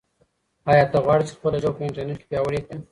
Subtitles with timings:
[0.71, 2.77] آیا ته غواړې چې خپله ژبه په انټرنیټ کې پیاوړې کړې؟